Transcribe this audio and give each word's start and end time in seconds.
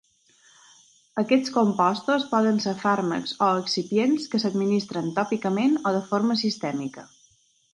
Aquests 1.23 1.51
compostos 1.57 2.25
poden 2.31 2.57
ser 2.65 2.73
fàrmacs 2.79 3.35
o 3.49 3.51
excipients 3.59 4.27
que 4.33 4.41
s'administren 4.45 5.13
tòpicament 5.21 5.77
o 5.91 5.93
de 5.99 6.05
forma 6.09 6.41
sistèmica. 6.45 7.07